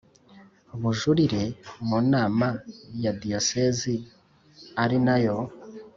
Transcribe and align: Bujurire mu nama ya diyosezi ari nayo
Bujurire 0.79 1.43
mu 1.87 1.99
nama 2.11 2.47
ya 3.03 3.11
diyosezi 3.21 3.95
ari 4.83 4.97
nayo 5.05 5.37